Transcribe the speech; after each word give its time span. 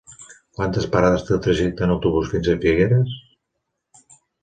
Quantes 0.59 0.87
parades 0.95 1.27
té 1.27 1.35
el 1.37 1.43
trajecte 1.49 1.87
en 1.89 1.95
autobús 1.99 2.35
fins 2.35 2.53
a 2.55 2.59
Figueres? 2.67 3.17